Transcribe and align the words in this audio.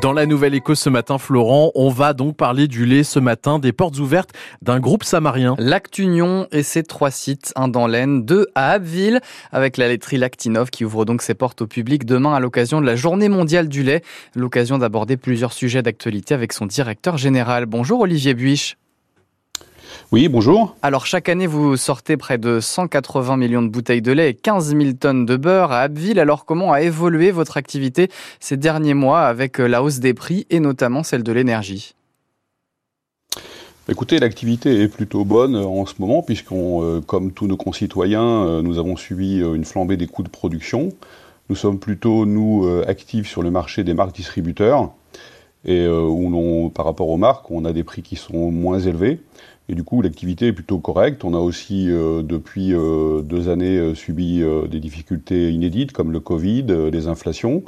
Dans 0.00 0.14
la 0.14 0.24
nouvelle 0.24 0.54
écho 0.54 0.74
ce 0.74 0.88
matin, 0.88 1.18
Florent, 1.18 1.72
on 1.74 1.90
va 1.90 2.14
donc 2.14 2.34
parler 2.34 2.68
du 2.68 2.86
lait 2.86 3.02
ce 3.02 3.18
matin, 3.18 3.58
des 3.58 3.72
portes 3.72 3.98
ouvertes 3.98 4.30
d'un 4.62 4.80
groupe 4.80 5.04
samarien. 5.04 5.56
Lactunion 5.58 6.46
et 6.52 6.62
ses 6.62 6.84
trois 6.84 7.10
sites, 7.10 7.52
un 7.54 7.68
dans 7.68 7.86
l'Aisne, 7.86 8.24
deux 8.24 8.46
à 8.54 8.70
Abbeville, 8.70 9.20
avec 9.52 9.76
la 9.76 9.88
laiterie 9.88 10.16
Lactinov 10.16 10.70
qui 10.70 10.86
ouvre 10.86 11.04
donc 11.04 11.20
ses 11.20 11.34
portes 11.34 11.60
au 11.60 11.66
public 11.66 12.06
demain 12.06 12.32
à 12.32 12.40
l'occasion 12.40 12.80
de 12.80 12.86
la 12.86 12.96
journée 12.96 13.28
mondiale 13.28 13.68
du 13.68 13.82
lait. 13.82 14.02
L'occasion 14.34 14.78
d'aborder 14.78 15.18
plusieurs 15.18 15.52
sujets 15.52 15.82
d'actualité 15.82 16.32
avec 16.32 16.54
son 16.54 16.64
directeur 16.64 17.18
général. 17.18 17.66
Bonjour 17.66 18.00
Olivier 18.00 18.32
Buich. 18.32 18.78
Oui, 20.12 20.28
bonjour. 20.28 20.76
Alors 20.82 21.06
chaque 21.06 21.28
année, 21.28 21.46
vous 21.46 21.76
sortez 21.76 22.16
près 22.16 22.38
de 22.38 22.60
180 22.60 23.36
millions 23.36 23.62
de 23.62 23.68
bouteilles 23.68 24.02
de 24.02 24.12
lait 24.12 24.30
et 24.30 24.34
15 24.34 24.76
000 24.76 24.92
tonnes 24.98 25.24
de 25.26 25.36
beurre 25.36 25.72
à 25.72 25.80
Abbeville. 25.82 26.18
Alors 26.18 26.44
comment 26.44 26.72
a 26.72 26.82
évolué 26.82 27.30
votre 27.30 27.56
activité 27.56 28.10
ces 28.40 28.56
derniers 28.56 28.94
mois 28.94 29.22
avec 29.22 29.60
euh, 29.60 29.66
la 29.66 29.82
hausse 29.82 30.00
des 30.00 30.14
prix 30.14 30.46
et 30.50 30.60
notamment 30.60 31.02
celle 31.02 31.22
de 31.22 31.32
l'énergie? 31.32 31.94
Écoutez, 33.88 34.18
l'activité 34.18 34.82
est 34.82 34.88
plutôt 34.88 35.24
bonne 35.24 35.56
euh, 35.56 35.64
en 35.64 35.86
ce 35.86 35.94
moment, 35.98 36.22
puisqu'on, 36.22 36.82
euh, 36.82 37.00
comme 37.00 37.32
tous 37.32 37.46
nos 37.46 37.56
concitoyens, 37.56 38.62
nous 38.62 38.78
avons 38.78 38.96
subi 38.96 39.38
une 39.38 39.64
flambée 39.64 39.96
des 39.96 40.06
coûts 40.06 40.22
de 40.22 40.28
production. 40.28 40.90
Nous 41.48 41.56
sommes 41.56 41.78
plutôt, 41.78 42.26
nous, 42.26 42.68
actifs 42.86 43.28
sur 43.28 43.42
le 43.42 43.50
marché 43.50 43.82
des 43.82 43.94
marques 43.94 44.14
distributeurs, 44.14 44.92
et 45.64 45.86
où 45.86 46.70
par 46.74 46.86
rapport 46.86 47.08
aux 47.08 47.16
marques, 47.18 47.50
on 47.50 47.64
a 47.64 47.72
des 47.72 47.84
prix 47.84 48.02
qui 48.02 48.16
sont 48.16 48.50
moins 48.50 48.78
élevés. 48.78 49.20
Et 49.70 49.74
du 49.76 49.84
coup, 49.84 50.02
l'activité 50.02 50.48
est 50.48 50.52
plutôt 50.52 50.78
correcte. 50.78 51.22
On 51.22 51.32
a 51.32 51.38
aussi, 51.38 51.88
euh, 51.88 52.22
depuis 52.22 52.74
euh, 52.74 53.22
deux 53.22 53.48
années, 53.48 53.78
euh, 53.78 53.94
subi 53.94 54.42
des 54.68 54.80
difficultés 54.80 55.52
inédites 55.52 55.92
comme 55.92 56.10
le 56.10 56.18
Covid, 56.18 56.66
les 56.90 57.06
inflations. 57.06 57.62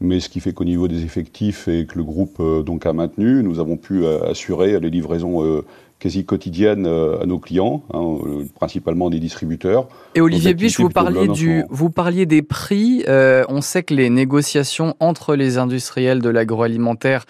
Mais 0.00 0.18
ce 0.18 0.30
qui 0.30 0.40
fait 0.40 0.54
qu'au 0.54 0.64
niveau 0.64 0.88
des 0.88 1.04
effectifs 1.04 1.68
et 1.68 1.84
que 1.84 1.98
le 1.98 2.04
groupe 2.04 2.42
donc 2.64 2.86
a 2.86 2.94
maintenu, 2.94 3.42
nous 3.42 3.60
avons 3.60 3.76
pu 3.76 4.04
assurer 4.06 4.80
les 4.80 4.90
livraisons 4.90 5.62
quasi 6.02 6.24
quotidiennes 6.24 6.86
à 6.86 7.24
nos 7.26 7.38
clients, 7.38 7.84
hein, 7.94 8.18
principalement 8.56 9.08
des 9.08 9.20
distributeurs. 9.20 9.86
Et 10.14 10.20
Olivier 10.20 10.54
Buch, 10.54 10.80
vous 10.80 10.88
parliez, 10.88 11.28
du, 11.28 11.62
vous 11.70 11.90
parliez 11.90 12.26
des 12.26 12.42
prix. 12.42 13.04
on 13.08 13.60
sait 13.60 13.84
que 13.84 13.94
les 13.94 14.10
négociations 14.10 14.96
entre 14.98 15.36
les 15.36 15.58
industriels 15.58 16.20
de 16.20 16.28
l'agroalimentaire 16.28 17.24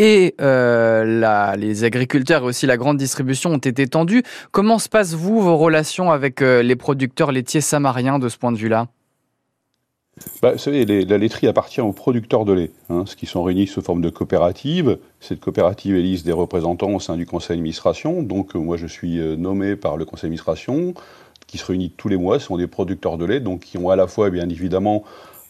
et 0.00 0.34
euh, 0.40 1.56
les 1.56 1.84
agriculteurs 1.84 2.42
et 2.42 2.46
aussi 2.46 2.66
la 2.66 2.78
grande 2.78 2.96
distribution 2.96 3.50
ont 3.50 3.58
été 3.58 3.86
tendus. 3.86 4.22
Comment 4.50 4.78
se 4.78 4.88
passent, 4.88 5.14
vous, 5.14 5.40
vos 5.42 5.58
relations 5.58 6.10
avec 6.10 6.40
euh, 6.40 6.62
les 6.62 6.74
producteurs 6.74 7.32
laitiers 7.32 7.60
samariens 7.60 8.18
de 8.18 8.28
ce 8.28 8.38
point 8.38 8.50
de 8.50 8.56
vue-là? 8.56 8.88
Bah, 10.42 10.52
vous 10.52 10.58
savez, 10.58 10.84
la 10.84 11.18
laiterie 11.18 11.46
appartient 11.46 11.80
aux 11.80 11.92
producteurs 11.92 12.44
de 12.44 12.52
lait, 12.52 12.70
hein, 12.88 13.04
qui 13.16 13.26
sont 13.26 13.42
réunis 13.42 13.66
sous 13.66 13.82
forme 13.82 14.02
de 14.02 14.10
coopérative. 14.10 14.98
Cette 15.20 15.40
coopérative 15.40 15.96
élise 15.96 16.24
des 16.24 16.32
représentants 16.32 16.92
au 16.92 17.00
sein 17.00 17.16
du 17.16 17.26
conseil 17.26 17.56
d'administration. 17.56 18.22
Donc, 18.22 18.54
euh, 18.54 18.58
moi, 18.58 18.76
je 18.76 18.86
suis 18.86 19.18
nommé 19.36 19.76
par 19.76 19.96
le 19.96 20.04
conseil 20.04 20.28
d'administration, 20.28 20.94
qui 21.46 21.58
se 21.58 21.66
réunit 21.66 21.90
tous 21.90 22.08
les 22.08 22.16
mois. 22.16 22.38
Ce 22.38 22.46
sont 22.46 22.56
des 22.56 22.66
producteurs 22.66 23.18
de 23.18 23.24
lait, 23.24 23.40
donc 23.40 23.60
qui 23.60 23.78
ont 23.78 23.90
à 23.90 23.96
la 23.96 24.06
fois, 24.06 24.30
bien 24.30 24.48
évidemment, 24.48 25.04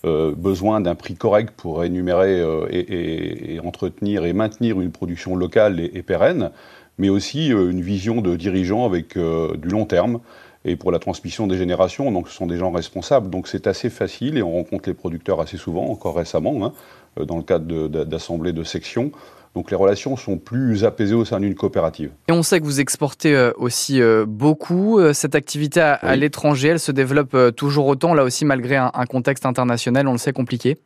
euh, 0.07 0.33
besoin 0.35 0.81
d'un 0.81 0.95
prix 0.95 1.15
correct 1.15 1.53
pour 1.55 1.85
énumérer 1.85 2.41
euh, 2.41 2.67
et, 2.71 3.61
entretenir 3.63 4.25
et 4.25 4.33
maintenir 4.33 4.81
une 4.81 4.93
production 4.93 5.37
locale 5.37 5.79
et, 5.79 6.03
pérenne, 6.03 6.53
mais 6.97 7.11
aussi 7.11 7.53
euh, 7.53 7.71
une 7.71 7.83
vision 7.83 8.23
de 8.23 8.35
dirigeants 8.35 8.87
avec 8.87 9.19
du 9.19 9.69
long 9.69 9.85
terme 9.85 10.21
et 10.65 10.77
pour 10.77 10.93
la 10.93 10.99
transmission 10.99 11.47
des 11.47 11.57
générations. 11.57 12.11
Donc 12.13 12.29
ce 12.29 12.35
sont 12.35 12.47
des 12.47 12.57
gens 12.57 12.71
responsables. 12.71 13.31
Donc 13.31 13.49
c'est 13.49 13.67
assez 13.67 13.91
facile 13.91 14.37
et 14.39 14.43
on 14.43 14.53
rencontre 14.53 14.89
les 14.89 14.95
producteurs 14.95 15.41
assez 15.41 15.57
souvent, 15.57 15.87
encore 15.87 16.17
récemment, 16.17 16.65
hein, 16.65 17.25
dans 17.25 17.37
le 17.37 17.43
cadre 17.43 17.89
d'assemblées 18.05 18.53
de, 18.53 18.59
de 18.59 18.65
sections. 18.65 19.13
Donc 19.55 19.71
les 19.71 19.77
relations 19.77 20.17
sont 20.17 20.39
plus 20.39 20.85
apaisées 20.85 21.15
au 21.15 21.25
sein 21.25 21.41
d'une 21.41 21.55
coopérative. 21.55 22.13
Et 22.29 22.33
on 22.33 22.43
sait 22.43 22.61
que 22.61 22.65
vous 22.65 22.81
exportez 22.81 23.35
euh, 23.35 23.51
aussi 23.57 24.01
euh, 24.01 24.25
beaucoup. 24.27 25.01
Euh, 25.01 25.13
cette 25.13 25.35
activité 25.35 25.81
à, 25.81 26.17
l'étranger, 26.17 26.69
elle 26.69 26.81
se 26.81 26.93
développe 26.93 27.37
toujours 27.57 27.87
autant, 27.87 28.15
là 28.15 28.23
aussi 28.23 28.45
malgré 28.45 28.77
un, 28.77 28.91
contexte 29.09 29.47
international, 29.47 30.07
on 30.07 30.13
le 30.13 30.19
sait, 30.19 30.33
compliqué 30.33 30.79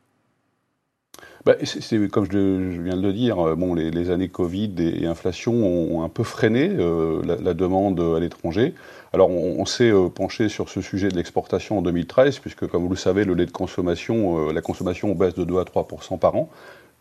bah, 1.44 1.54
c'est, 1.62 2.08
comme 2.08 2.24
je, 2.30 2.80
viens 2.80 2.96
de 2.96 3.02
le 3.02 3.12
dire, 3.12 3.56
bon, 3.56 3.74
les, 3.74 4.10
années 4.10 4.28
Covid 4.28 4.74
et, 4.78 5.06
inflation 5.06 5.52
ont, 5.52 6.02
un 6.02 6.08
peu 6.08 6.24
freiné 6.24 6.68
la, 6.68 7.54
demande 7.54 8.00
à 8.00 8.20
l'étranger. 8.20 8.74
Alors 9.12 9.30
on, 9.30 9.64
s'est 9.66 9.92
penché 10.14 10.48
sur 10.48 10.68
ce 10.68 10.80
sujet 10.80 11.08
de 11.08 11.16
l'exportation 11.16 11.78
en 11.78 11.82
2013, 11.82 12.38
puisque 12.38 12.66
comme 12.66 12.82
vous 12.82 12.90
le 12.90 12.96
savez, 12.96 13.24
le 13.24 13.34
lait 13.34 13.46
de 13.46 13.50
consommation, 13.50 14.48
la 14.50 14.62
consommation 14.62 15.14
baisse 15.14 15.34
de 15.34 15.44
2 15.44 15.58
à 15.58 15.64
3% 15.64 16.18
par 16.18 16.34
an. 16.34 16.48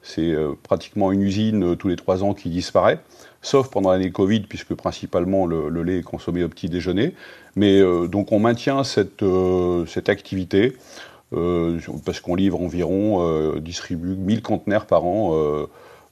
C'est 0.04 0.32
euh, 0.34 0.52
pratiquement 0.62 1.14
une 1.14 1.22
usine 1.22 1.64
euh, 1.64 1.76
tous 1.76 1.88
les 1.88 1.96
trois 1.96 2.24
ans 2.26 2.34
qui 2.34 2.50
disparaît, 2.50 3.00
sauf 3.42 3.70
pendant 3.70 3.92
l'année 3.92 4.12
Covid, 4.12 4.42
puisque 4.42 4.74
principalement 4.74 5.46
le, 5.46 5.70
lait 5.82 6.00
est 6.00 6.04
consommé 6.04 6.44
au 6.44 6.50
petit 6.50 6.68
déjeuner. 6.68 7.16
Mais 7.56 7.80
euh, 7.80 8.08
donc 8.08 8.34
on 8.34 8.40
maintient 8.40 8.84
cette, 8.84 9.24
cette 9.88 10.10
activité, 10.10 10.74
parce 12.06 12.20
qu'on 12.20 12.36
livre 12.36 12.62
environ, 12.62 13.58
distribue 13.60 14.16
1000 14.16 14.42
conteneurs 14.42 14.86
par 14.86 15.06
an, 15.06 15.36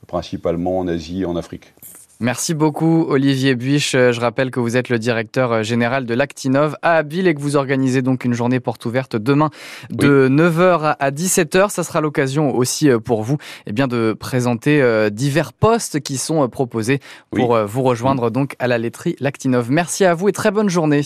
principalement 0.08 0.80
en 0.80 0.88
Asie 0.88 1.22
et 1.22 1.26
en 1.26 1.36
Afrique. 1.36 1.74
Merci 2.22 2.54
beaucoup 2.54 3.08
Olivier 3.10 3.56
Buich. 3.56 3.94
Je 3.94 4.20
rappelle 4.20 4.52
que 4.52 4.60
vous 4.60 4.78
êtes 4.78 4.90
le 4.90 5.00
directeur 5.00 5.64
général 5.64 6.06
de 6.06 6.14
l'Actinov 6.14 6.78
à 6.84 6.98
Abbeville 6.98 7.28
et 7.28 7.34
que 7.34 7.42
vous 7.42 7.56
organisez 7.56 8.04
donc 8.04 8.26
une 8.26 8.36
journée 8.36 8.60
porte 8.60 8.86
ouverte 8.86 9.16
demain 9.16 9.50
de 9.90 10.30
9h 10.30 10.98
à 11.00 11.10
17h. 11.10 11.72
Ça 11.72 11.84
sera 11.84 12.00
l'occasion 12.00 12.56
aussi 12.56 12.92
euh, 12.92 13.00
pour 13.00 13.24
vous 13.24 13.38
eh 13.66 13.74
bien, 13.74 13.88
de 13.88 14.14
présenter 14.14 14.84
euh, 14.84 15.10
divers 15.10 15.52
postes 15.52 16.00
qui 16.00 16.18
sont 16.18 16.44
euh, 16.44 16.48
proposés 16.48 17.00
pour 17.32 17.58
vous 17.58 17.82
rejoindre 17.82 18.30
donc 18.30 18.56
à 18.60 18.68
la 18.68 18.78
laiterie 18.78 19.16
Lactinov. 19.20 19.72
Merci 19.72 20.06
à 20.06 20.14
vous 20.14 20.30
et 20.30 20.32
très 20.32 20.52
bonne 20.52 20.70
journée. 20.70 21.02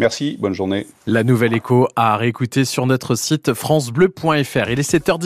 Merci, 0.00 0.36
bonne 0.38 0.54
journée. 0.54 0.86
La 1.08 1.24
nouvelle 1.24 1.52
écho 1.54 1.88
à 1.96 2.16
réécouter 2.16 2.64
sur 2.64 2.86
notre 2.86 3.16
site 3.16 3.52
francebleu.fr. 3.52 4.70
Il 4.70 4.78
est 4.78 4.88
7h 4.88 5.16